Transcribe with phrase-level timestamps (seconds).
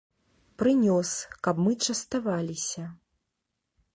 [0.61, 1.11] Прынёс,
[1.47, 2.83] каб мы частаваліся.